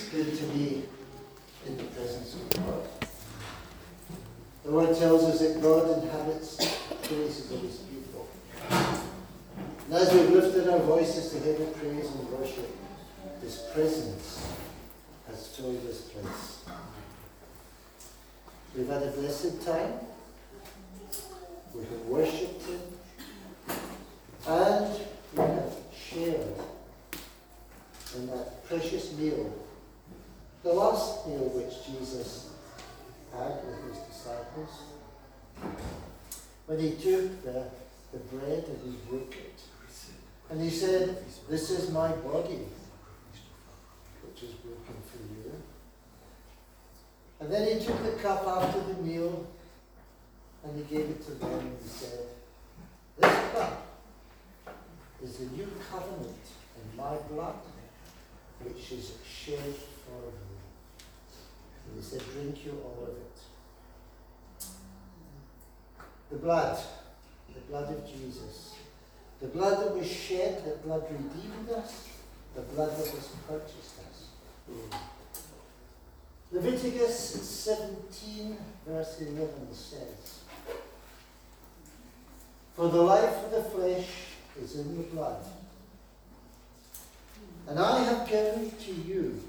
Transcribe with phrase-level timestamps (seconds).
[0.00, 0.84] good to be
[1.66, 2.82] in the presence of God.
[4.64, 6.56] The word tells us that God inhabits
[7.02, 8.28] places of his people.
[8.70, 12.70] And as we've lifted our voices to heaven, praise and worship,
[13.40, 14.46] his presence
[15.28, 16.64] has filled this place.
[18.76, 19.94] We've had a blessed time.
[21.74, 22.80] We have worshipped him.
[24.48, 25.00] And
[25.34, 26.54] we have shared
[28.16, 29.52] in that precious meal,
[30.66, 32.50] the last meal which Jesus
[33.32, 34.82] had with his disciples.
[36.66, 37.70] When he took the,
[38.12, 39.60] the bread and he broke it,
[40.50, 42.66] and he said, This is my body,
[44.26, 45.52] which is broken for you.
[47.38, 49.46] And then he took the cup after the meal
[50.64, 52.26] and he gave it to them and he said,
[53.18, 53.86] This cup
[55.22, 57.54] is the new covenant in my blood,
[58.64, 60.45] which is shed for you.
[61.86, 64.66] And he said, Drink you all of it.
[66.30, 66.78] The blood,
[67.54, 68.74] the blood of Jesus,
[69.40, 72.08] the blood that was shed, the blood redeemed us,
[72.54, 74.28] the blood that was purchased us.
[76.52, 80.40] Leviticus 17, verse 11 says,
[82.74, 84.08] For the life of the flesh
[84.60, 85.42] is in the blood.
[87.68, 89.42] And I have given to you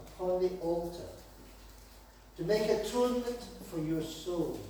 [0.00, 1.04] upon the altar
[2.38, 4.60] to make atonement for your souls.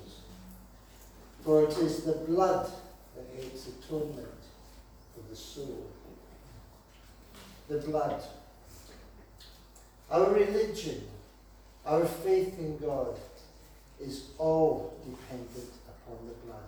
[1.44, 2.70] For it is the blood
[3.14, 4.26] that makes atonement
[5.14, 5.86] for the soul.
[7.68, 8.22] The blood.
[10.10, 11.02] Our religion,
[11.84, 13.14] our faith in God
[14.00, 16.62] is all dependent upon the blood.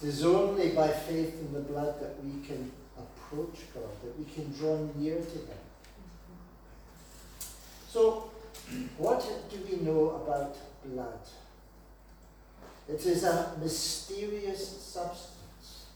[0.00, 4.24] It is only by faith in the blood that we can approach God, that we
[4.32, 5.58] can draw near to Him.
[7.88, 8.29] So,
[8.98, 11.20] what do we know about blood?
[12.88, 15.86] It is a mysterious substance.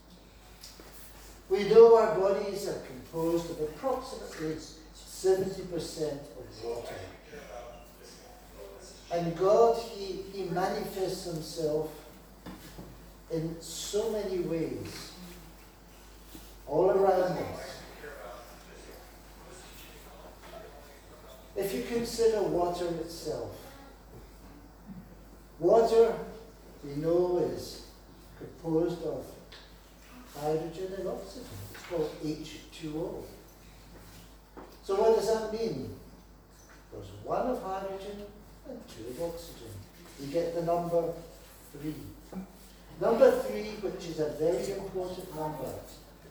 [1.49, 4.57] We know our bodies are composed of approximately
[4.97, 6.95] 70% of water.
[9.13, 11.91] And God, He, he manifests Himself
[13.31, 15.13] in so many ways
[16.67, 17.84] all around us.
[21.57, 23.57] If you consider water itself,
[25.61, 26.15] water
[26.85, 27.87] we know is
[28.39, 29.25] composed of
[30.37, 31.47] hydrogen and oxygen.
[31.73, 33.23] It's called H2O.
[34.83, 35.95] So what does that mean?
[36.93, 38.27] There's one of hydrogen
[38.69, 39.71] and two of oxygen.
[40.21, 41.13] You get the number
[41.73, 41.95] three.
[43.01, 45.73] Number three, which is a very important number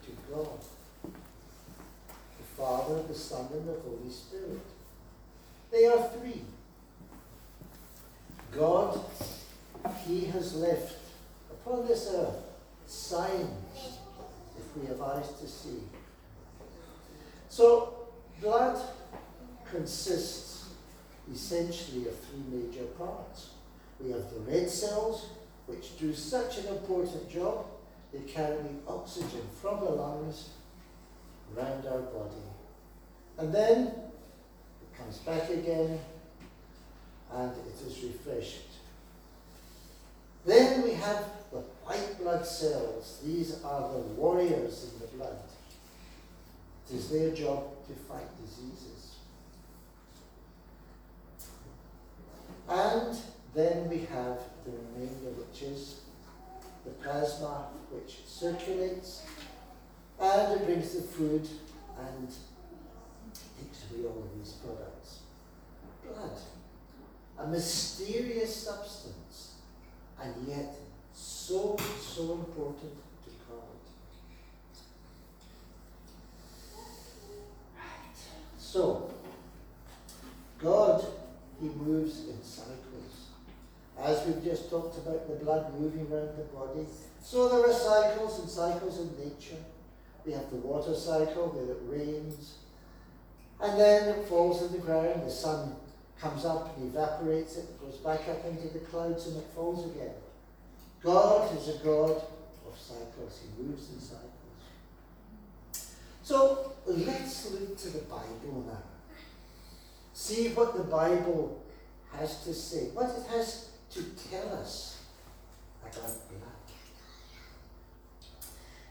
[0.06, 0.60] to God.
[1.04, 4.62] The Father, the Son, and the Holy Spirit.
[5.74, 6.42] They are three.
[8.56, 9.00] God,
[10.06, 11.00] He has left
[11.50, 12.36] upon this earth
[12.86, 13.98] signs,
[14.56, 15.80] if we have eyes to see.
[17.50, 18.06] So,
[18.40, 18.80] blood
[19.66, 20.70] consists
[21.34, 23.50] essentially of three major parts.
[24.00, 25.30] We have the red cells,
[25.66, 27.66] which do such an important job.
[28.14, 30.50] They carry oxygen from the lungs
[31.56, 32.44] round our body.
[33.40, 34.03] And then
[34.98, 36.00] comes back again
[37.34, 38.68] and it is refreshed.
[40.46, 43.22] Then we have the white blood cells.
[43.24, 45.38] These are the warriors in the blood.
[46.90, 49.16] It is their job to fight diseases.
[52.68, 53.18] And
[53.56, 56.02] then we have the remainder, which is
[56.86, 59.24] the plasma, which circulates
[60.20, 61.48] and it brings the food
[62.00, 62.34] and
[63.92, 65.20] away all of these products.
[66.04, 66.38] Blood,
[67.40, 69.56] a mysterious substance,
[70.22, 70.76] and yet
[71.14, 72.94] so, so important
[73.24, 73.80] to God.
[77.78, 78.18] Right.
[78.58, 79.10] So,
[80.60, 81.06] God,
[81.62, 82.80] He moves in cycles.
[84.00, 86.86] As we've just talked about the blood moving around the body,
[87.22, 89.62] so there are cycles and cycles in nature.
[90.26, 92.56] We have the water cycle where it rains,
[93.64, 95.76] and then it falls on the ground, the sun
[96.20, 100.14] comes up and evaporates it, goes back up into the clouds, and it falls again.
[101.02, 102.12] God is a God
[102.68, 104.30] of cycles, He moves in cycles.
[106.24, 108.84] So let's look to the Bible now.
[110.14, 111.64] See what the Bible
[112.18, 115.02] has to say, what it has to tell us
[115.82, 116.54] about blood.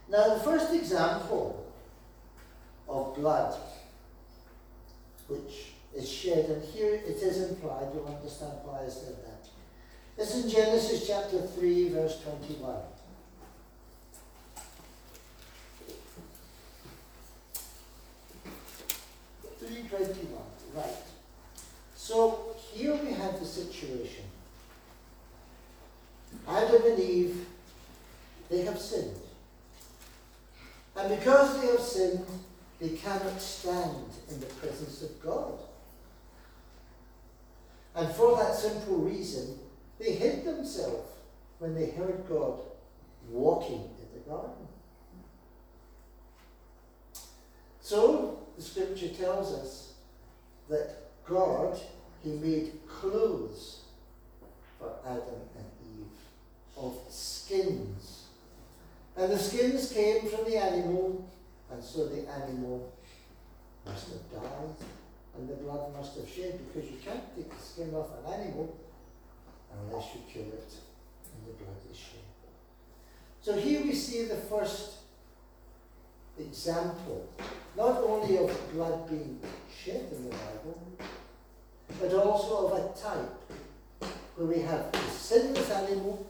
[0.09, 1.73] Now, the first example
[2.89, 3.59] of blood
[5.33, 9.49] which is shed, and here it is implied, you'll understand why I said that.
[10.19, 12.77] It's in Genesis chapter 3, verse 21.
[19.59, 20.43] Three twenty-one,
[20.75, 20.97] right.
[21.95, 24.25] So here we have the situation.
[26.49, 27.47] Adam and Eve,
[28.51, 29.17] they have sinned.
[30.97, 32.27] And because they have sinned,
[32.83, 35.53] they cannot stand in the presence of God.
[37.95, 39.57] And for that simple reason,
[40.01, 41.09] they hid themselves
[41.61, 42.59] when they heard God
[43.31, 44.67] walking in the garden.
[47.81, 49.93] So, the scripture tells us
[50.69, 51.79] that God,
[52.25, 53.83] He made clothes
[54.81, 55.23] for Adam
[55.57, 55.67] and
[56.01, 56.07] Eve
[56.77, 58.25] of skins.
[59.17, 61.25] And the skins came from the animal,
[61.73, 62.93] and so the animal
[63.87, 64.77] must have died,
[65.37, 68.77] and the blood must have shed, because you can't take the skin off an animal
[69.81, 70.73] unless you kill it,
[71.35, 72.21] and the blood is shed.
[73.41, 74.99] So here we see the first
[76.39, 77.29] example,
[77.77, 79.41] not only of blood being
[79.75, 80.81] shed in the Bible,
[82.01, 86.27] but also of a type where we have the sinless animal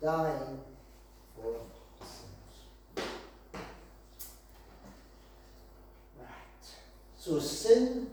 [0.00, 0.60] dying
[1.34, 1.56] for
[2.00, 2.54] sins.
[6.18, 6.66] Right.
[7.24, 8.08] So sin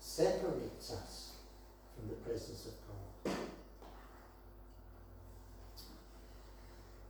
[0.00, 1.32] separates us
[1.94, 2.72] from the presence of
[3.26, 3.36] God.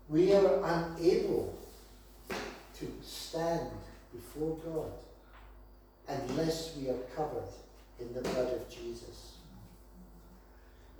[0.09, 1.57] We are unable
[2.81, 3.71] to stand
[4.13, 4.91] before God
[6.09, 7.53] unless we are covered
[8.01, 9.35] in the blood of Jesus.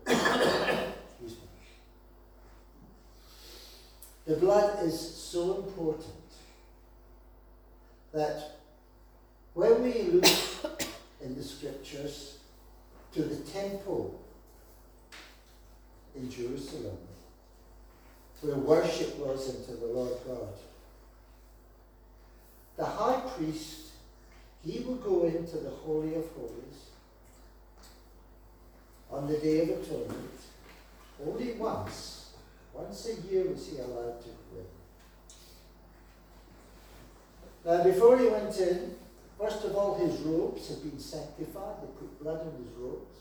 [0.07, 1.49] Excuse me.
[4.25, 6.15] The blood is so important
[8.13, 8.55] that
[9.55, 10.83] when we look
[11.23, 12.39] in the scriptures
[13.13, 14.21] to the temple
[16.17, 16.99] in Jerusalem,
[18.41, 20.55] where worship was unto the Lord God,
[22.77, 23.93] the high priest,
[24.65, 26.91] he would go into the Holy of Holies
[29.11, 30.41] on the Day of Atonement
[31.25, 32.33] only once.
[32.73, 34.67] Once a year was he allowed to go in.
[37.65, 38.97] Now, before he went in,
[39.45, 41.77] first of all, his robes had been sanctified.
[41.83, 43.19] They put blood on his robes.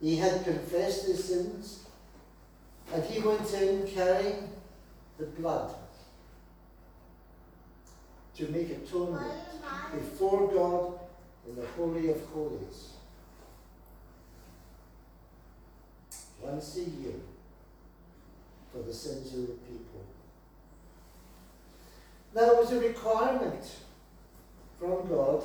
[0.00, 1.86] He had confessed his sins,
[2.92, 4.50] and he went in carrying
[5.18, 5.74] the blood
[8.36, 9.32] to make atonement
[9.94, 10.98] before God
[11.48, 12.92] in the Holy of Holies.
[16.42, 17.14] Once a year
[18.72, 20.04] for the sins of the people.
[22.34, 23.64] Now it was a requirement
[24.78, 25.42] from God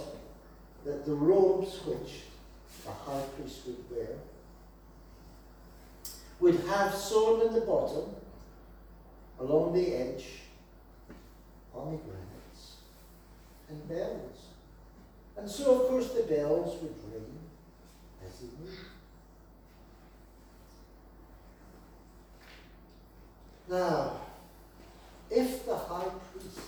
[0.86, 2.24] that the robes which
[2.84, 4.18] the high priest would wear
[6.40, 8.16] would have sewn in the bottom,
[9.40, 10.26] along the edge,
[11.72, 12.78] pomegranates
[13.70, 14.48] and bells.
[15.38, 17.40] And so, of course, the bells would ring
[18.26, 18.78] as he moved.
[23.70, 24.22] Now,
[25.30, 26.60] if the high priest,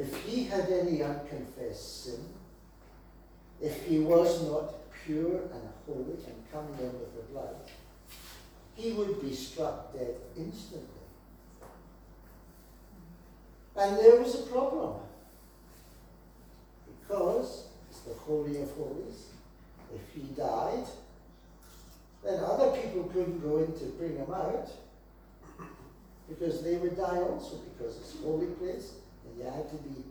[0.00, 2.24] if he had any unconfessed sin,
[3.60, 4.72] if he was not
[5.04, 7.56] pure and holy and coming in with the blood,
[8.74, 10.86] he would be struck dead instantly.
[13.76, 15.00] And there was a problem.
[16.86, 19.26] Because it's the Holy of Holies.
[19.94, 20.86] If he died,
[22.24, 24.70] then other people couldn't go in to bring him out
[26.26, 28.92] because they would die also because it's a holy place
[29.38, 30.04] you had to be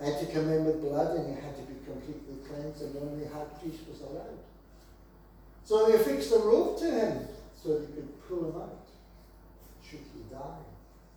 [0.00, 3.26] had to come in with blood and you had to be completely cleansed and only
[3.26, 4.38] high priest was allowed.
[5.64, 7.28] So they fixed a rope to him
[7.60, 8.88] so they could pull him out
[9.88, 10.64] should he die.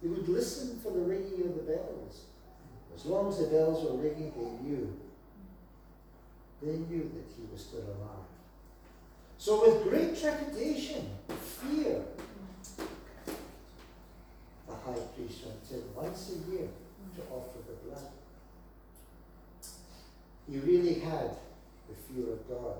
[0.01, 2.25] They would listen for the ringing of the bells.
[2.95, 4.97] As long as the bells were ringing, they knew.
[6.61, 8.27] They knew that he was still alive.
[9.37, 12.01] So, with great trepidation, fear,
[14.67, 16.67] the high priest went in once a year
[17.15, 18.07] to offer the blood.
[20.49, 21.31] He really had
[21.87, 22.77] the fear of God,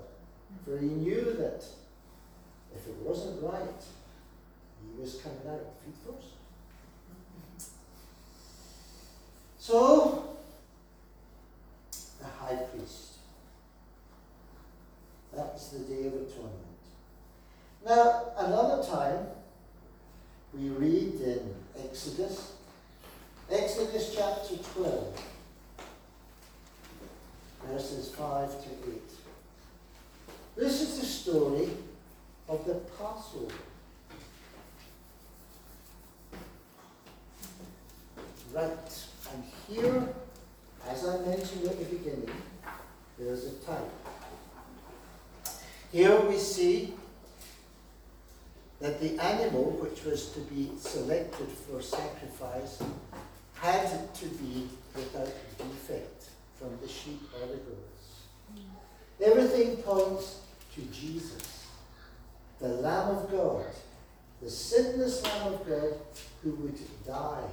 [0.64, 1.64] for he knew that
[2.74, 3.82] if it wasn't right,
[4.80, 6.28] he was coming out feet first.
[9.58, 10.36] So,
[12.20, 13.12] the high priest.
[15.34, 16.52] That's the Day of Atonement.
[17.86, 19.26] Now, another time,
[20.52, 22.52] we read in Exodus,
[23.50, 25.22] Exodus chapter 12.
[27.68, 29.02] verses 5 to 8.
[30.56, 31.70] This is the story
[32.48, 33.52] of the Passover.
[38.52, 40.08] Right, and here,
[40.86, 42.30] as I mentioned at the beginning,
[43.18, 43.90] there's a type.
[45.90, 46.92] Here we see
[48.80, 49.70] that the animal
[50.04, 52.82] was to be selected for sacrifice
[53.54, 56.24] had to be without defect
[56.58, 58.26] from the sheep or the goats.
[59.22, 60.40] Everything points
[60.74, 61.68] to Jesus,
[62.60, 63.66] the Lamb of God,
[64.42, 65.94] the sinless Lamb of God
[66.42, 67.48] who would die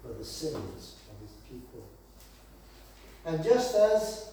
[0.00, 1.84] for the sins of his people.
[3.26, 4.30] And just as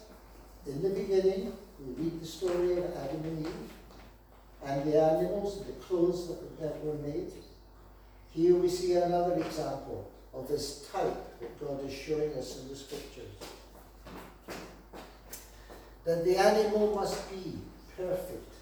[0.66, 3.70] in the beginning we read the story of Adam and Eve,
[4.64, 7.32] and the animals the clothes that, that were made.
[8.30, 12.76] Here we see another example of this type that God is showing us in the
[12.76, 13.30] scriptures.
[16.04, 17.58] That the animal must be
[17.96, 18.52] perfect.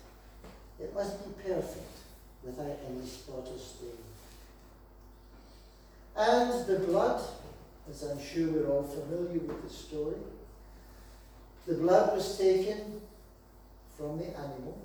[0.81, 1.91] It must be perfect
[2.43, 3.91] without any spot or stain.
[6.17, 7.23] And the blood,
[7.91, 10.17] as I'm sure we're all familiar with the story,
[11.67, 13.01] the blood was taken
[13.97, 14.85] from the animal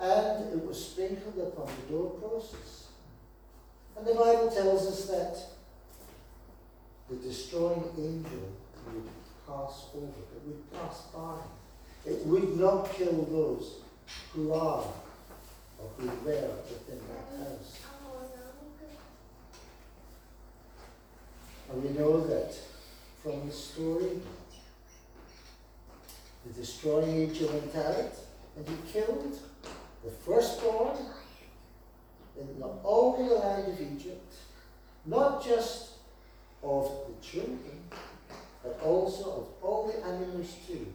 [0.00, 2.86] and it was sprinkled upon the doorposts.
[3.96, 5.36] And the Bible tells us that
[7.10, 8.52] the destroying angel
[8.86, 9.08] would
[9.46, 11.36] pass over, it would pass by.
[12.06, 13.80] It would not kill those
[14.32, 14.84] who are
[15.78, 17.80] or who were within that house.
[21.70, 22.54] And we know that
[23.22, 24.20] from the story,
[26.46, 28.12] the destroying angel went out
[28.56, 29.38] and he killed
[30.04, 30.96] the firstborn
[32.38, 34.34] in all the land of Egypt,
[35.06, 35.90] not just
[36.62, 37.82] of the children,
[38.62, 40.92] but also of all the animals too.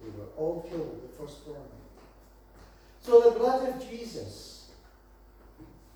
[0.00, 1.58] They were all killed, the firstborn.
[3.00, 4.70] So the blood of Jesus,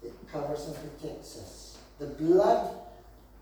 [0.03, 1.79] it covers and protects us.
[1.99, 2.77] The blood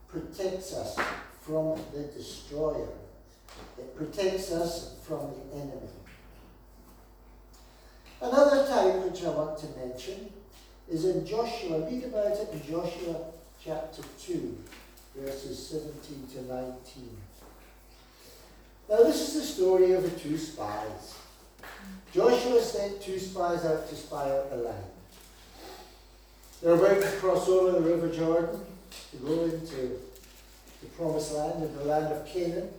[0.09, 0.99] protects us
[1.41, 2.89] from the destroyer.
[3.79, 5.89] It protects us from the enemy.
[8.21, 10.31] Another type which I want to mention
[10.89, 11.87] is in Joshua.
[11.89, 13.17] Read about it in Joshua
[13.63, 14.59] chapter 2,
[15.17, 17.17] verses 17 to 19.
[18.89, 21.17] Now, this is the story of the two spies.
[22.15, 24.85] Joshua sent two spies out to spy out the land.
[26.63, 28.61] They're about to cross over the River Jordan
[29.11, 29.99] to go into
[30.81, 32.71] the promised land, in the land of Canaan,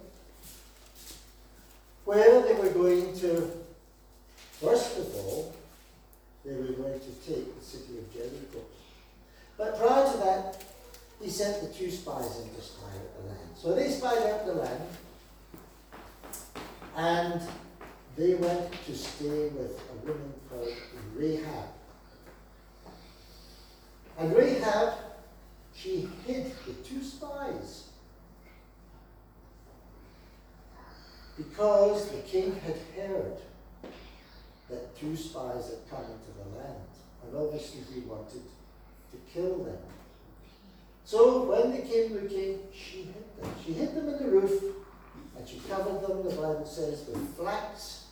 [2.05, 3.51] where they were going to
[4.61, 5.53] First of all,
[6.43, 8.65] they were going to take the city of Jericho.
[9.57, 10.63] But prior to that,
[11.21, 13.49] he sent the two spies in to spy out the land.
[13.55, 14.83] So they spied out the land,
[16.95, 17.41] and
[18.15, 20.73] they went to stay with a woman called
[21.15, 21.69] Rahab.
[24.17, 24.93] And Rahab,
[25.75, 27.89] she hid the two spies
[31.37, 33.37] because the king had heard
[34.69, 36.87] that two spies had come into the land,
[37.23, 38.43] and obviously he wanted
[39.11, 39.77] to kill them.
[41.05, 43.51] So when they came looking, she hid them.
[43.65, 44.61] She hid them in the roof,
[45.37, 48.07] and she covered them, the Bible says, with flax,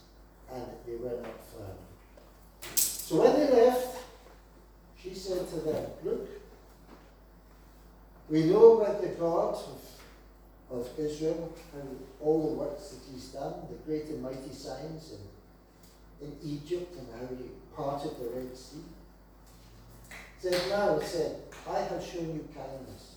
[0.51, 2.75] and they were not found.
[2.75, 3.97] So when they left,
[5.01, 6.29] she said to them, Look,
[8.29, 13.53] we know about the God of, of Israel and all the works that he's done,
[13.69, 15.21] the great and mighty signs and
[16.22, 18.84] in Egypt and how he parted the Red Sea.
[20.39, 21.38] Said, now said,
[21.69, 23.15] I have shown you kindness.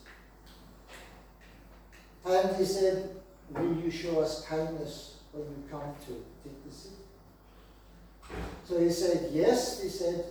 [2.24, 3.10] And he said,
[3.50, 6.12] Will you show us kindness when you come to
[6.44, 6.94] take the city?
[8.64, 10.24] So he said, Yes, he said,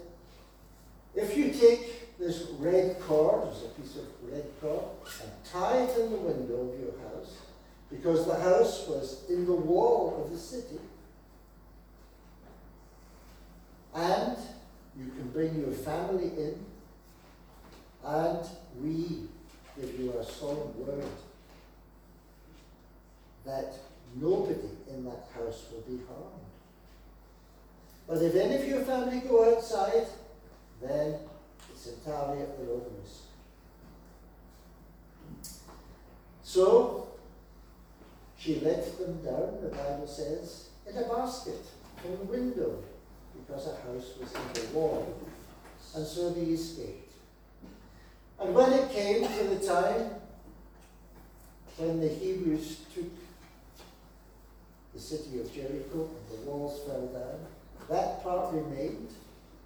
[1.15, 4.83] if you take this red cord, there's a piece of red cord,
[5.23, 7.37] and tie it in the window of your house,
[7.89, 10.79] because the house was in the wall of the city,
[13.97, 14.37] and
[14.95, 16.55] you can bring your family in,
[18.05, 18.39] and
[18.79, 19.27] we
[19.79, 21.03] give you a solemn word
[23.43, 23.73] that
[24.15, 26.45] nobody in that house will be harmed.
[28.07, 30.05] But if any of your family go outside,
[30.81, 31.15] then
[31.71, 33.23] it's entirely at their own risk.
[36.43, 37.07] So
[38.37, 41.65] she let them down, the Bible says, in a basket
[42.01, 42.83] from the window
[43.47, 45.17] because a house was in the wall.
[45.95, 47.13] And so they escaped.
[48.39, 50.11] And when it came to the time
[51.77, 53.05] when the Hebrews took
[54.97, 57.39] the city of Jericho and the walls fell down.
[57.87, 59.09] That part remained.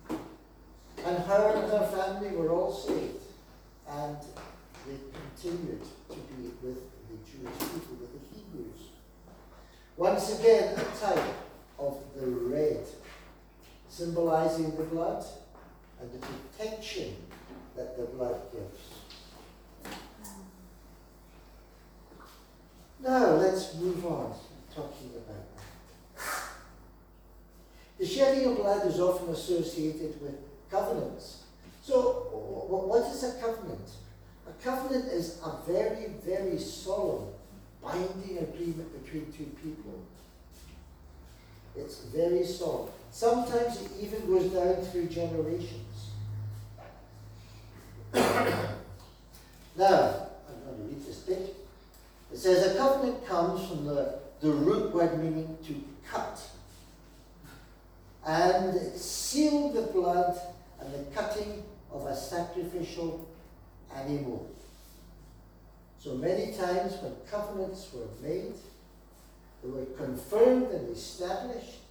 [0.10, 3.24] And her and her family were all saved.
[3.90, 4.18] And
[4.86, 4.98] they
[5.42, 8.90] continued to be with the Jewish people, with the Hebrews.
[9.96, 11.34] Once again, a type
[11.80, 12.86] of the red,
[13.92, 15.24] symbolizing the blood
[16.00, 17.14] and the protection
[17.76, 19.94] that the blood gives.
[23.04, 24.34] Now let's move on
[24.74, 26.24] talking about that.
[28.00, 30.36] The shedding of blood is often associated with
[30.70, 31.44] covenants.
[31.84, 32.28] So,
[32.70, 33.90] what is a covenant?
[34.48, 37.28] A covenant is a very, very solemn,
[37.84, 40.00] binding agreement between two people.
[41.76, 42.90] It's very solemn.
[43.12, 46.12] Sometimes it even goes down through generations.
[48.14, 48.30] now,
[49.78, 51.56] I'm going to read this bit.
[52.34, 55.76] It says, A covenant comes from the, the root word meaning to
[56.10, 56.42] cut.
[58.26, 60.40] And it sealed the blood
[60.80, 63.28] and the cutting of a sacrificial
[63.94, 64.50] animal.
[66.00, 68.54] So many times when covenants were made,
[69.62, 71.82] they were confirmed and established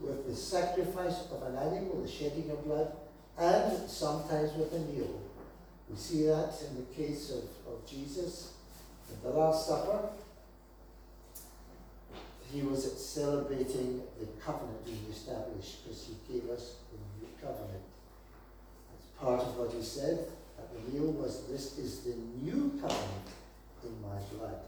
[0.00, 2.92] with the sacrifice of an animal, the shedding of blood,
[3.38, 5.20] and sometimes with a meal.
[5.88, 8.52] We see that in the case of, of Jesus
[9.10, 10.08] at the Last Supper.
[12.52, 17.82] He was celebrating the covenant being established because he gave us the new covenant.
[18.90, 23.28] That's part of what he said at the meal was this is the new covenant
[23.82, 24.60] in my blood.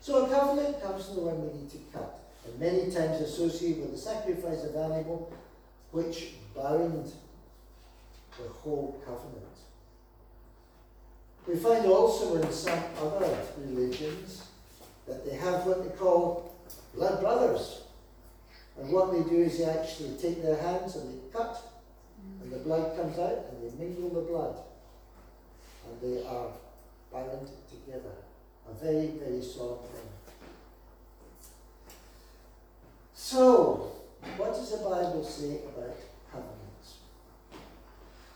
[0.00, 3.82] So a covenant comes from the one we need to cut, and many times associated
[3.82, 5.32] with the sacrifice of animal,
[5.92, 7.12] which bound
[8.38, 9.44] the whole covenant.
[11.46, 14.44] We find also in some other religions
[15.06, 16.54] that they have what they call
[16.94, 17.82] blood brothers.
[18.78, 21.60] And what they do is they actually take their hands and they cut,
[22.42, 24.56] and the blood comes out, and they mingle the blood.
[25.88, 26.48] And they are
[27.12, 28.14] bound together.
[28.70, 30.17] A very, very solemn thing.
[33.20, 33.90] So,
[34.36, 35.96] what does the Bible say about
[36.30, 36.98] covenants?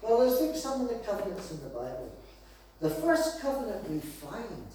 [0.03, 2.13] Well, let's think some of the covenants in the Bible.
[2.81, 4.67] The first covenant we find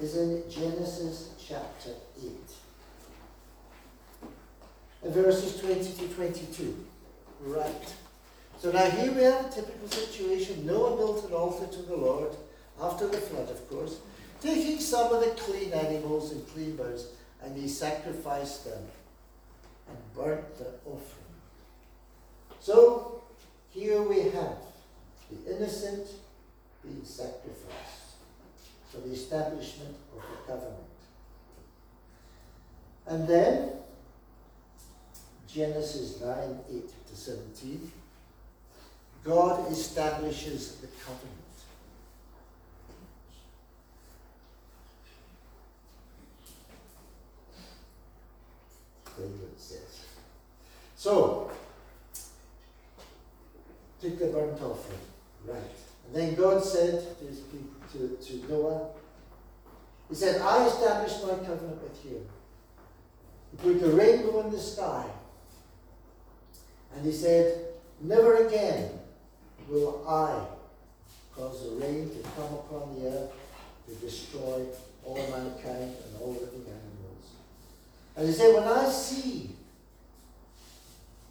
[0.00, 1.90] is in Genesis chapter
[5.04, 6.84] 8, verses 20 to 22.
[7.42, 7.94] Right.
[8.58, 10.66] So now here we have a typical situation.
[10.66, 12.34] Noah built an altar to the Lord,
[12.82, 14.00] after the flood, of course,
[14.42, 17.06] taking some of the clean animals and clean birds,
[17.44, 18.82] and he sacrificed them
[19.90, 21.20] and burnt the offering.
[22.60, 23.22] So
[23.70, 24.58] here we have
[25.30, 26.06] the innocent
[26.82, 28.16] being sacrificed
[28.90, 30.76] for the establishment of the covenant.
[33.06, 33.72] And then,
[35.52, 37.92] Genesis 9 8 to 17,
[39.24, 41.36] God establishes the covenant.
[49.16, 49.59] David.
[51.00, 51.50] So,
[54.02, 54.98] take the burnt offering.
[55.46, 55.56] Right.
[56.06, 58.88] And then God said to, his people, to, to Noah,
[60.10, 62.28] He said, I establish my covenant with you.
[63.50, 65.06] He put the rainbow in the sky.
[66.94, 67.68] And he said,
[68.02, 68.90] Never again
[69.70, 70.44] will I
[71.34, 73.30] cause the rain to come upon the earth
[73.88, 74.66] to destroy
[75.02, 77.24] all mankind and all living animals.
[78.16, 79.56] And he said, When I see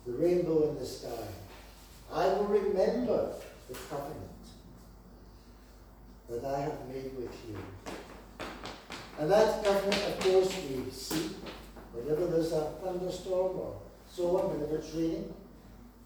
[0.09, 1.27] the rainbow in the sky,
[2.11, 3.33] I will remember
[3.67, 4.25] the covenant
[6.29, 7.57] that I have made with you.
[9.19, 11.29] And that covenant, of course, we see
[11.93, 13.75] whenever there's a thunderstorm or
[14.09, 15.33] so on, whenever it's raining,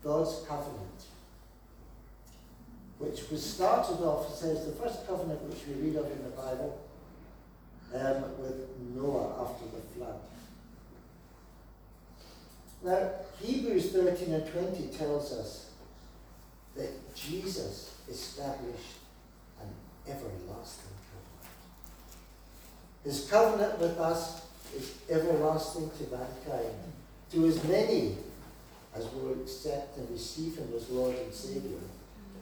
[0.04, 0.80] God's covenant.
[2.98, 6.82] Which was started off, says, the first covenant which we read of in the Bible
[7.94, 10.20] um, with Noah after the flood.
[12.84, 15.70] Now, Hebrews 13 and 20 tells us
[16.76, 18.98] that Jesus established
[19.62, 19.70] an
[20.06, 21.54] everlasting covenant.
[23.06, 26.76] His covenant with us is everlasting to mankind,
[27.32, 28.18] to as many
[28.96, 31.80] as will accept and receive him as Lord and Saviour.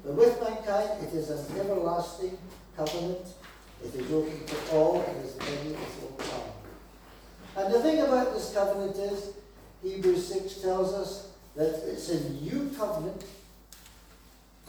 [0.04, 2.38] But with mankind, it is an everlasting
[2.76, 3.28] covenant.
[3.84, 7.64] It is open to all and as many as will come.
[7.64, 9.34] And the thing about this covenant is,
[9.84, 13.24] Hebrews 6 tells us that it's a new covenant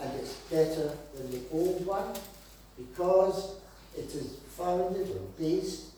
[0.01, 2.15] and it's better than the old one
[2.77, 3.57] because
[3.97, 5.91] it is founded or based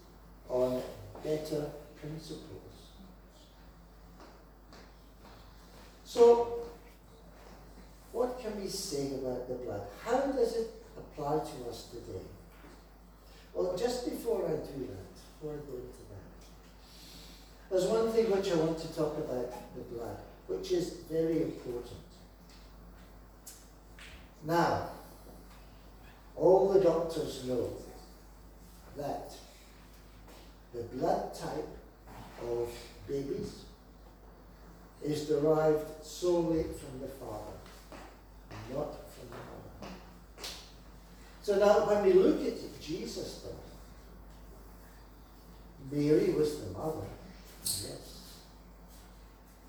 [0.49, 0.83] on
[1.23, 1.67] better
[2.01, 2.51] principles.
[6.05, 6.61] So,
[8.13, 9.83] what can we say about the blood?
[10.05, 12.23] How does it apply to us today?
[13.53, 16.04] Well, just before I do that, before I go into
[17.71, 22.01] there's one thing which I want to talk about the blood, which is very important.
[24.45, 24.89] Now,
[26.37, 27.71] all the doctors know
[28.97, 29.33] that
[30.73, 31.69] the blood type
[32.43, 32.69] of
[33.09, 33.65] babies
[35.03, 37.57] is derived solely from the father,
[38.73, 39.93] not from the mother.
[41.43, 43.45] So now, when we look at Jesus,
[45.91, 47.07] Mary was the mother,
[47.65, 48.05] yes.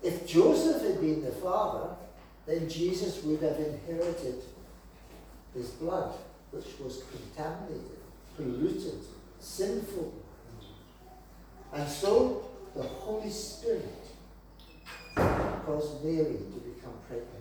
[0.02, 1.96] If Joseph had been the father,
[2.46, 4.42] then Jesus would have inherited
[5.54, 6.14] his blood,
[6.50, 7.98] which was contaminated,
[8.36, 9.00] polluted,
[9.40, 10.12] sinful.
[11.72, 14.06] And so the Holy Spirit
[15.14, 17.32] caused Mary to become pregnant.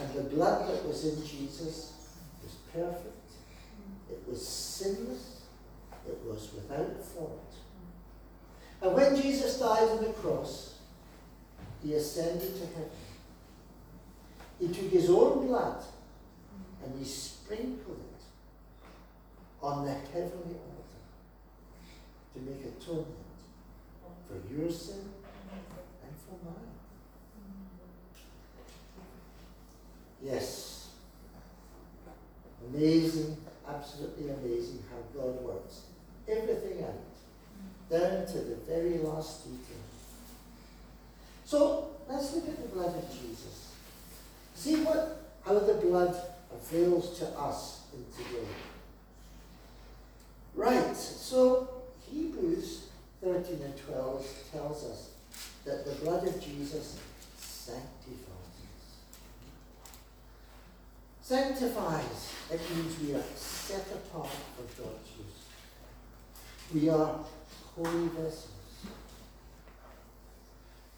[0.00, 1.94] And the blood that was in Jesus
[2.42, 3.32] was perfect,
[4.10, 5.42] it was sinless,
[6.06, 7.47] it was without fault.
[8.80, 10.74] And when Jesus died on the cross,
[11.82, 12.90] he ascended to heaven.
[14.60, 15.82] He took his own blood
[16.84, 18.22] and he sprinkled it
[19.62, 20.98] on the heavenly altar
[22.34, 23.06] to make atonement
[24.28, 25.08] for your sin
[26.02, 26.68] and for mine.
[30.22, 30.88] Yes.
[32.68, 33.36] Amazing,
[33.68, 35.82] absolutely amazing how God works.
[36.28, 36.94] Everything out,
[37.90, 39.82] down to the very last detail.
[41.44, 43.72] So let's look at the blood of Jesus.
[44.54, 46.14] See what how the blood
[46.52, 48.46] avails to us in today.
[50.54, 51.68] Right, so
[52.10, 52.88] Hebrews
[53.22, 55.10] 13 and 12 tells us
[55.64, 56.98] that the blood of Jesus
[57.38, 58.24] sanctifies.
[61.22, 65.38] Sanctifies, it means we are set apart for God's use.
[66.74, 67.20] We are
[67.78, 68.48] holy vessels.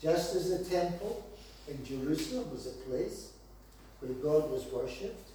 [0.01, 1.25] Just as the temple
[1.69, 3.33] in Jerusalem was a place
[4.01, 5.31] where God was worshipped,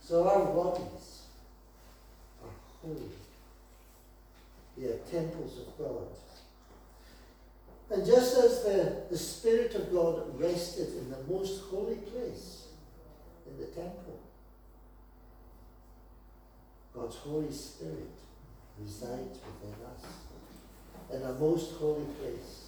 [0.00, 1.22] so our bodies
[2.42, 2.50] are
[2.82, 3.10] holy.
[4.78, 6.06] They are temples of God.
[7.90, 12.68] And just as the, the Spirit of God rested in the most holy place,
[13.46, 14.20] in the temple,
[16.94, 18.10] God's Holy Spirit
[18.80, 20.29] resides within us
[21.12, 22.60] in a most holy place.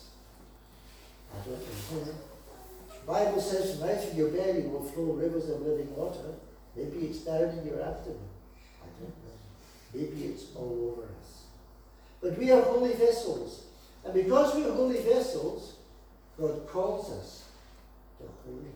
[3.06, 6.34] Bible says from your belly will flow rivers of living water.
[6.76, 8.28] Maybe it's down in your abdomen.
[8.80, 9.36] I don't know.
[9.94, 11.44] Maybe it's all over us.
[12.22, 13.64] But we are holy vessels.
[14.04, 15.74] And because we are holy vessels,
[16.38, 17.44] God calls us
[18.18, 18.72] to holiness.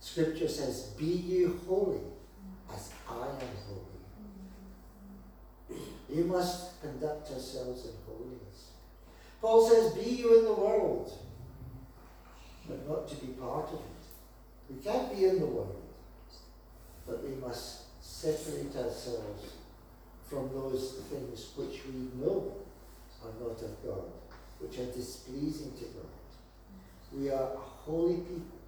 [0.00, 2.00] Scripture says, Be ye holy
[2.74, 3.38] as I am
[5.68, 5.80] holy.
[6.08, 6.67] We must
[6.98, 8.70] conduct ourselves in holiness.
[9.40, 11.12] Paul says, Be you in the world,
[12.68, 14.70] but not to be part of it.
[14.70, 15.82] We can't be in the world,
[17.06, 19.52] but we must separate ourselves
[20.28, 22.52] from those things which we know
[23.24, 24.04] are not of God,
[24.58, 27.16] which are displeasing to God.
[27.16, 28.58] We are a holy people.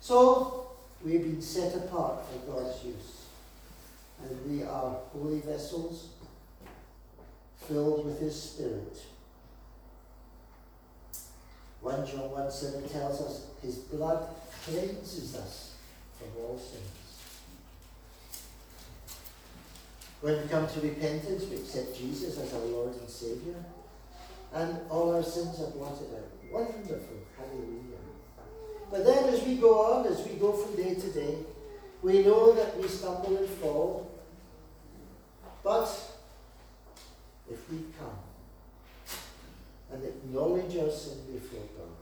[0.00, 0.70] So,
[1.04, 3.26] we've been set apart for God's use.
[4.22, 6.08] And we are holy vessels
[7.66, 8.96] filled with His Spirit.
[11.80, 14.28] 1 John 1 7 tells us His blood
[14.64, 15.74] cleanses us
[16.18, 17.00] from all sins.
[20.20, 23.56] When we come to repentance, we accept Jesus as our Lord and Saviour,
[24.52, 26.52] and all our sins are blotted out.
[26.52, 27.16] Wonderful.
[27.38, 27.90] Hallelujah.
[28.90, 31.38] But then as we go on, as we go from day to day,
[32.02, 34.10] we know that we stumble and fall.
[35.62, 35.88] But
[37.50, 38.18] if we come
[39.92, 41.96] and acknowledge our sin before God,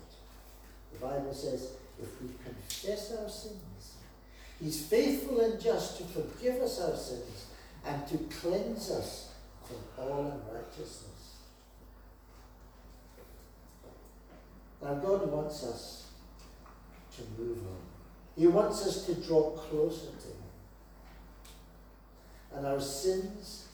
[0.93, 3.95] the Bible says, if we confess our sins,
[4.61, 7.47] He's faithful and just to forgive us our sins
[7.87, 9.31] and to cleanse us
[9.65, 11.37] from all unrighteousness.
[14.83, 16.11] Now, God wants us
[17.17, 17.81] to move on.
[18.37, 20.35] He wants us to draw closer to Him.
[22.55, 23.69] And our sins,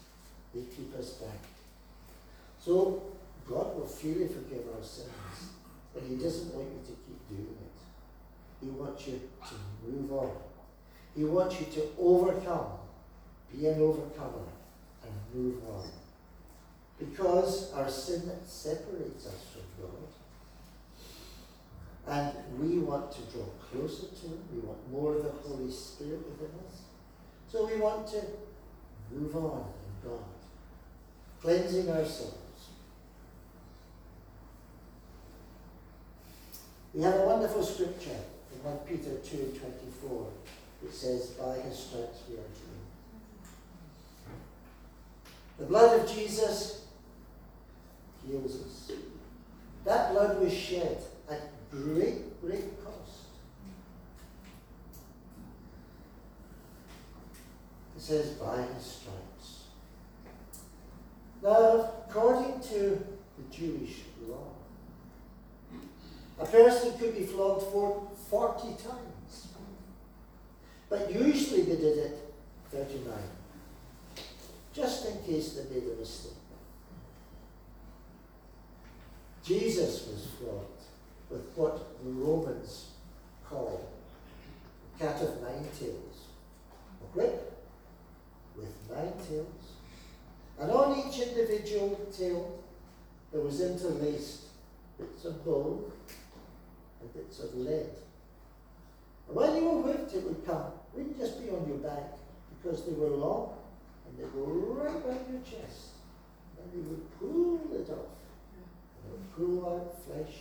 [0.55, 1.54] they keep us back.
[2.65, 3.03] So,
[3.47, 5.11] God will freely forgive our sins,
[5.93, 8.65] but He doesn't want you to keep doing it.
[8.65, 9.55] He wants you to
[9.87, 10.31] move on.
[11.15, 12.67] He wants you to overcome,
[13.53, 14.49] be an overcomer,
[15.03, 15.89] and move on.
[16.99, 20.09] because our sin separates us from God.
[22.07, 24.39] And we want to draw closer to Him.
[24.55, 26.83] We want more of the Holy Spirit within us.
[27.51, 28.23] So we want to
[29.11, 30.25] move on in God,
[31.41, 32.44] cleansing ourselves.
[36.95, 38.21] We have a wonderful scripture
[38.55, 40.27] in 1 Peter 2.24.
[40.85, 42.85] It says, by his stripes we are healed.
[45.59, 46.85] The blood of Jesus
[48.25, 48.93] heals us.
[49.85, 53.25] That blood was shed at great, great cost.
[57.97, 59.65] It says, by his stripes.
[61.43, 63.05] Now, according to
[63.37, 64.54] the Jewish law,
[66.39, 69.49] a person could be flogged for 40 times.
[70.89, 72.35] But usually they did it
[72.71, 73.13] 39.
[74.75, 76.33] Just in case they made a mistake.
[79.45, 80.83] Jesus was flogged
[81.31, 82.91] with what the Romans
[83.49, 83.89] call
[84.99, 86.29] cat of nine tails.
[87.03, 87.53] A whip
[88.57, 89.73] with nine tails.
[90.59, 92.59] And on each individual tail
[93.33, 94.45] there was interlaced
[94.99, 95.91] bits of bone
[97.05, 97.91] and bits of lead.
[99.29, 102.17] And when you were whipped, it would come, wouldn't just be on your back,
[102.57, 103.57] because they were long,
[104.07, 105.93] and they go right around your chest.
[106.59, 108.17] And they would pull it off.
[109.03, 110.35] And would pull out flesh.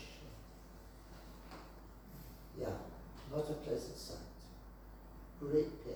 [2.60, 2.78] Yeah,
[3.32, 4.18] not a pleasant sight.
[5.40, 5.96] Great pain.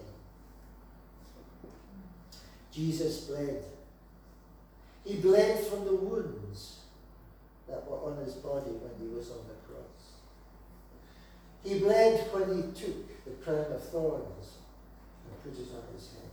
[2.72, 3.64] Jesus bled.
[5.06, 6.80] He bled from the wounds
[7.68, 9.97] that were on his body when he was on the cross.
[11.68, 14.54] He bled when he took the crown of thorns
[15.26, 16.32] and put it on his head.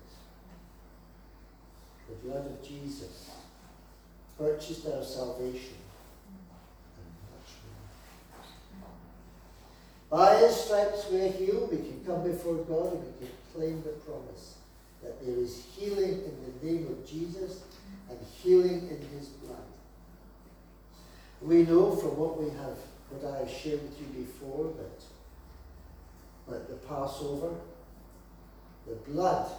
[2.09, 3.31] The blood of Jesus
[4.39, 5.75] purchased our salvation.
[10.09, 11.73] By his stripes we are healed.
[11.73, 14.59] We can come before God and we can claim the promise
[15.03, 17.63] that there is healing in the name of Jesus
[18.09, 19.59] and healing in his blood.
[21.43, 22.79] We know from what we have,
[23.11, 25.03] what I have shared with you before, that
[26.47, 27.55] like the Passover,
[28.87, 29.51] the blood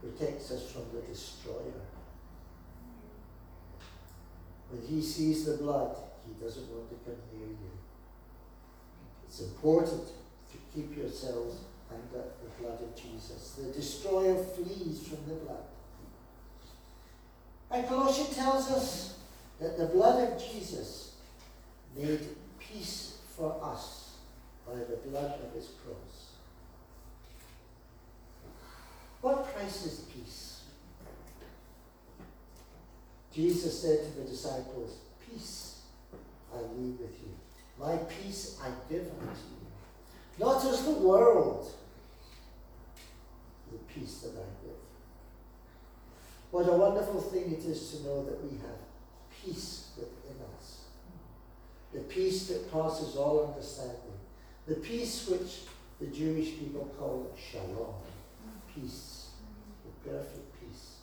[0.00, 1.80] protects us from the destroyer.
[4.70, 7.70] When he sees the blood, he doesn't want to come near you.
[9.26, 11.58] It's important to keep yourselves
[11.90, 13.58] under the blood of Jesus.
[13.58, 15.64] The destroyer flees from the blood.
[17.70, 19.18] And Colossians tells us
[19.60, 21.14] that the blood of Jesus
[21.96, 22.20] made
[22.58, 24.16] peace for us
[24.66, 26.32] by the blood of his cross.
[29.72, 30.60] Is peace?
[33.32, 35.80] Jesus said to the disciples, Peace
[36.54, 37.34] I leave with you.
[37.80, 39.66] My peace I give unto you.
[40.38, 41.72] Not as the world,
[43.72, 44.76] the peace that I give.
[46.50, 48.78] What a wonderful thing it is to know that we have
[49.42, 50.82] peace within us.
[51.94, 53.96] The peace that passes all understanding.
[54.66, 55.62] The peace which
[55.98, 57.94] the Jewish people call shalom,
[58.74, 59.21] peace,
[60.04, 60.96] perfect peace.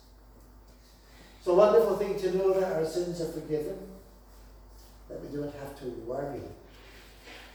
[1.38, 3.78] It's a wonderful thing to know that our sins are forgiven,
[5.08, 6.42] that we don't have to worry.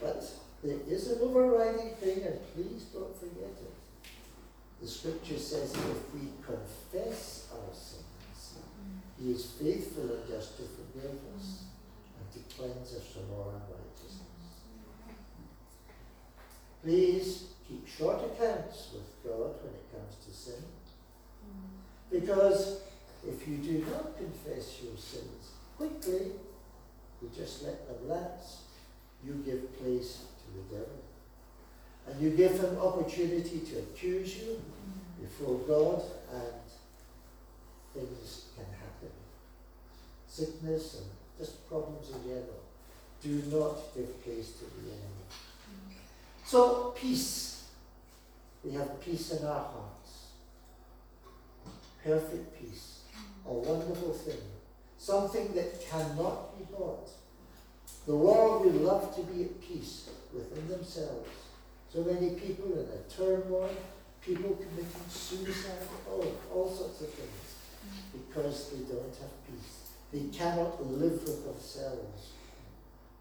[0.01, 0.23] But
[0.63, 3.73] there is an overriding thing, and please don't forget it.
[4.81, 8.57] The scripture says if we confess our sins,
[9.19, 11.63] He is faithful and just to forgive us
[12.19, 14.25] and to cleanse us from all unrighteousness.
[16.83, 20.63] Please keep short accounts with God when it comes to sin.
[22.19, 22.79] Because
[23.27, 26.31] if you do not confess your sins quickly,
[27.21, 28.61] you just let them lapse,
[29.25, 31.03] you give place to the devil.
[32.07, 34.61] And you give him opportunity to accuse you
[35.21, 36.53] before God, and
[37.93, 39.11] things can happen.
[40.27, 41.05] Sickness and
[41.37, 42.63] just problems in general.
[43.21, 45.25] Do not give place to the enemy.
[46.45, 47.65] So, peace.
[48.63, 50.04] We have peace in our hearts.
[52.05, 52.99] Perfect peace.
[53.47, 54.37] A wonderful thing.
[54.99, 57.09] Something that cannot be bought.
[58.05, 61.27] The world would love to be at peace within themselves.
[61.91, 63.71] So many people in a turmoil,
[64.21, 67.55] people committing suicide, oh, all sorts of things,
[68.13, 69.89] because they don't have peace.
[70.13, 72.33] They cannot live with themselves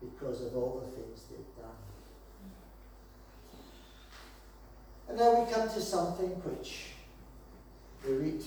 [0.00, 1.70] because of all the things they've done.
[5.08, 6.88] And now we come to something which
[8.04, 8.44] Dorit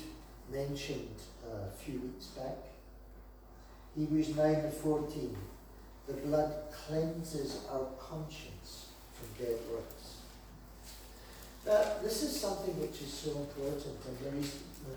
[0.52, 2.58] mentioned uh, a few weeks back.
[3.98, 5.38] Hebrews 9 and 14.
[6.08, 10.18] The blood cleanses our conscience from dead works.
[11.66, 14.48] Now, this is something which is so important, and Marie,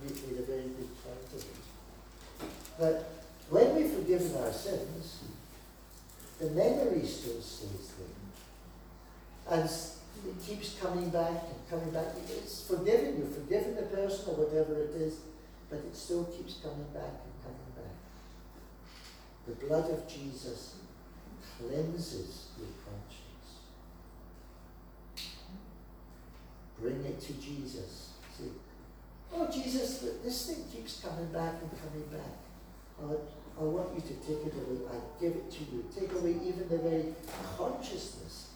[0.04, 1.58] made a very good point of it.
[2.78, 3.04] That
[3.50, 5.24] when we've forgiven our sins,
[6.38, 9.58] the memory still stays there.
[9.58, 12.14] And it keeps coming back and coming back.
[12.28, 15.16] It's forgiven, you've forgiven the person or whatever it is,
[15.70, 17.96] but it still keeps coming back and coming back.
[19.46, 20.74] The blood of Jesus
[21.56, 23.62] cleanses your conscience.
[26.80, 28.14] Bring it to Jesus.
[28.37, 28.50] See,
[29.33, 32.35] oh Jesus, this thing keeps coming back and coming back.
[33.59, 34.80] I want you to take it away.
[34.90, 35.85] I give it to you.
[35.94, 37.14] Take away even the very
[37.56, 38.48] consciousness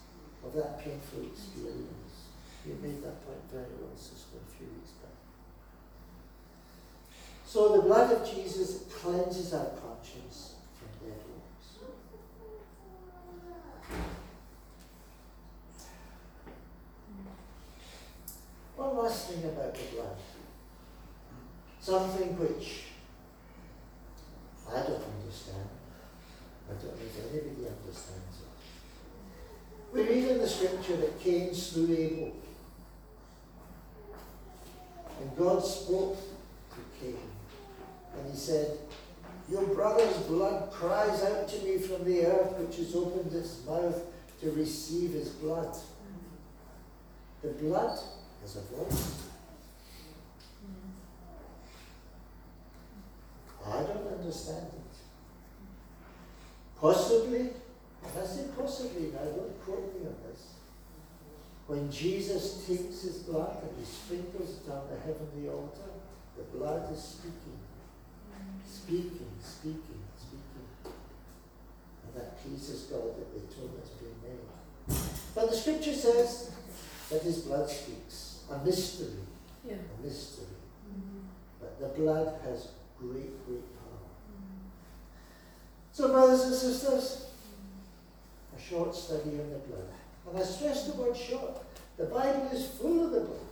[0.45, 2.29] of that painful experience.
[2.67, 5.04] You made that point very well, sister, a few weeks back.
[7.55, 11.69] So the blood of Jesus cleanses our conscience from dead works.
[18.75, 20.17] One last thing about the blood.
[21.81, 22.87] Something which
[24.69, 25.69] I don't understand.
[26.69, 29.93] I don't know if anybody understands it.
[29.93, 32.33] We read in the scripture that Cain slew Abel.
[35.21, 37.31] And God spoke to Cain.
[38.19, 38.79] And he said,
[39.51, 44.01] Your brother's blood cries out to me from the earth, which has opened its mouth
[44.41, 45.75] to receive his blood.
[47.43, 47.99] The blood
[48.43, 49.25] has a voice.
[53.67, 54.85] I don't understand it.
[56.81, 57.51] Possibly,
[58.05, 60.55] I say possibly now, don't quote me on this.
[61.67, 65.93] When Jesus takes his blood and he sprinkles it on the heavenly altar,
[66.37, 67.59] the blood is speaking,
[68.67, 70.95] speaking, speaking, speaking.
[72.05, 74.99] And that pleases God that the atonement's being made.
[75.35, 76.53] But the scripture says
[77.11, 78.45] that his blood speaks.
[78.51, 79.21] A mystery.
[79.67, 79.75] Yeah.
[79.75, 80.47] A mystery.
[80.89, 81.21] Mm-hmm.
[81.61, 83.99] But the blood has great, great power.
[85.93, 87.27] So, brothers and sisters,
[88.57, 89.89] a short study on the blood.
[90.29, 91.63] And I stress the word short.
[91.97, 93.47] The Bible is full of the blood,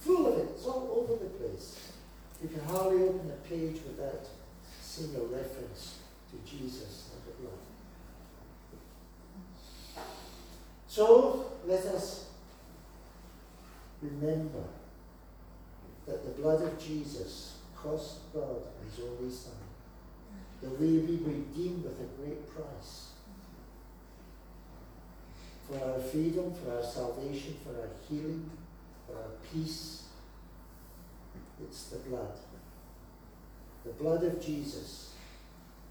[0.00, 0.48] full of it.
[0.54, 1.85] It's all over the place.
[2.42, 4.26] You can hardly open a page without
[4.80, 5.98] seeing a reference
[6.30, 7.58] to Jesus and the blood.
[10.86, 12.30] So, let us
[14.02, 14.64] remember
[16.06, 19.52] that the blood of Jesus cost God his only Son,
[20.62, 23.10] that we be redeemed with a great price
[25.68, 28.48] for our freedom, for our salvation, for our healing,
[29.06, 30.04] for our peace.
[31.62, 32.36] It's the blood.
[33.84, 35.12] The blood of Jesus.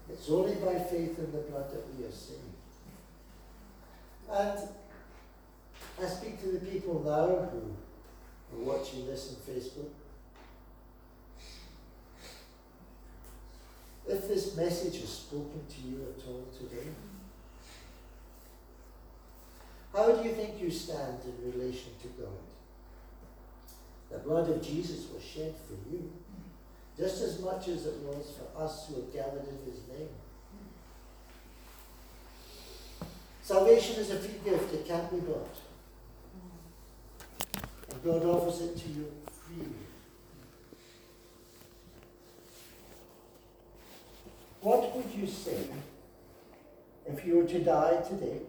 [0.08, 2.40] It's only by faith in the blood that we are saved.
[4.30, 4.68] And
[6.00, 7.74] I speak to the people now who
[8.56, 9.90] are watching this on Facebook.
[14.08, 16.88] If this message has spoken to you at all today,
[19.92, 22.45] how do you think you stand in relation to God?
[24.10, 26.12] The blood of Jesus was shed for you,
[26.96, 30.08] just as much as it was for us who have gathered in His name.
[33.42, 35.56] Salvation is a free gift, it can't be bought.
[37.90, 39.72] And God offers it to you freely.
[44.60, 45.68] What would you say
[47.08, 48.40] if you were to die today,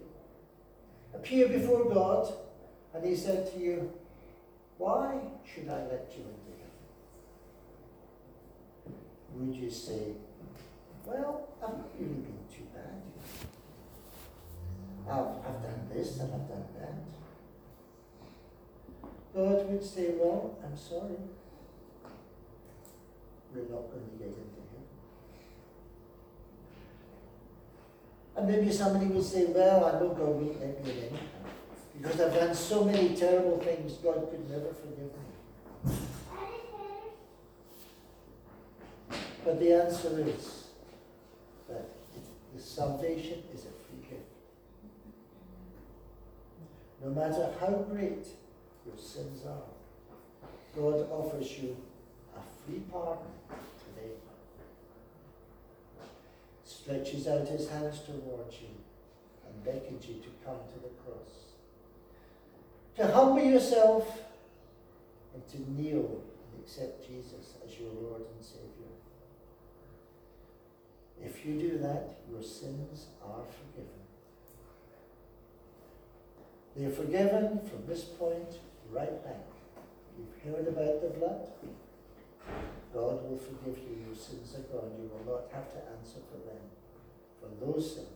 [1.14, 2.34] appear before God,
[2.94, 3.92] and He said to you,
[4.78, 6.72] Why should I let you into heaven?
[9.34, 10.14] Would you say,
[11.06, 13.02] Well, I've not really been too bad.
[15.10, 16.94] I've, I've done this and I've done that.
[19.36, 21.18] God would say, Well, I'm sorry.
[23.54, 24.86] We're not going to get into heaven.
[28.36, 31.18] And maybe somebody would say, Well, I know God won't let me in
[32.00, 35.98] because I've done so many terrible things, God could never forgive me.
[39.44, 40.66] But the answer is
[41.70, 41.90] that
[42.54, 44.22] the salvation is a free gift.
[47.04, 48.28] No matter how great
[48.86, 51.78] your sins are, God offers you
[52.36, 54.12] a free pardon today.
[56.64, 58.70] Stretches out his hands towards you
[59.48, 61.48] and beckons you to come to the cross.
[62.98, 64.22] To humble yourself
[65.36, 68.68] and to kneel and accept Jesus as your Lord and Savior.
[71.24, 73.94] If you do that, your sins are forgiven.
[76.76, 78.60] They are forgiven from this point
[78.92, 79.46] right back.
[80.18, 81.50] You've heard about the blood.
[82.94, 84.06] God will forgive you.
[84.08, 84.92] Your sins are gone.
[84.98, 86.64] You will not have to answer for them,
[87.40, 88.08] for those sins.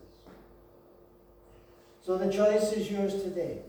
[2.02, 3.60] So the choice is yours today.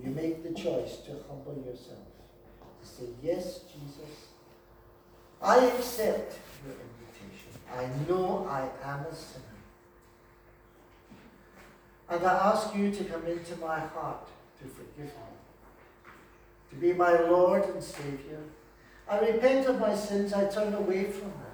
[0.00, 2.06] You make the choice to humble yourself,
[2.80, 4.28] to say, Yes, Jesus,
[5.40, 7.52] I accept your invitation.
[7.76, 9.44] I know I am a sinner.
[12.08, 14.28] And I ask you to come into my heart
[14.60, 16.10] to forgive me,
[16.70, 18.40] to be my Lord and Savior.
[19.08, 21.52] I repent of my sins, I turn away from them.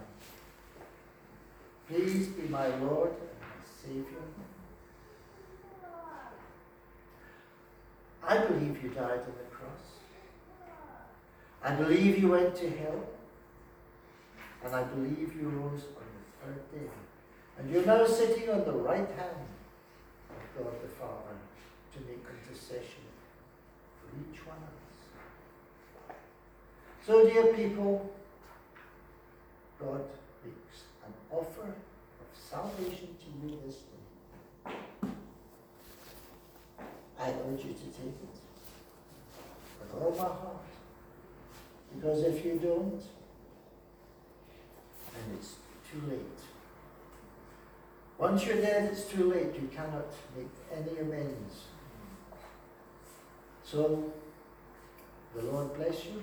[1.89, 4.38] Please be my Lord and my Savior.
[8.29, 9.85] I believe you died on the cross.
[11.65, 13.05] I believe you went to hell.
[14.63, 16.91] And I believe you rose on the third day.
[17.59, 19.49] And you're now sitting on the right hand
[20.29, 21.37] of God the Father
[21.95, 23.07] to make intercession
[23.99, 26.17] for each one of us.
[27.07, 28.13] So, dear people,
[29.81, 30.05] God
[30.45, 33.89] makes an offer of salvation to you this day.
[37.21, 38.37] I urge you to take it
[39.81, 40.65] with all my heart.
[41.95, 43.01] Because if you don't,
[45.13, 45.55] then it's
[45.91, 46.21] too late.
[48.19, 49.55] Once you're dead, it's too late.
[49.55, 50.07] You cannot
[50.37, 51.65] make any amends.
[53.65, 54.13] So,
[55.35, 56.23] the Lord bless you.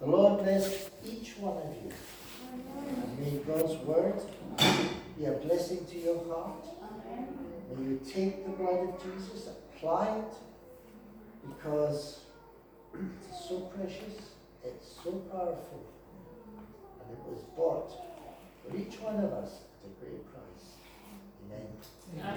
[0.00, 1.92] The Lord bless each one of you.
[2.52, 4.20] And may God's word
[5.18, 6.64] be a blessing to your heart.
[7.68, 10.34] When you take the blood of Jesus, apply it,
[11.46, 12.20] because
[12.94, 14.32] it's so precious,
[14.64, 15.84] it's so powerful,
[17.00, 17.90] and it was bought
[18.62, 20.66] for each one of us at a great price.
[21.44, 21.66] Amen.
[22.14, 22.34] Amen.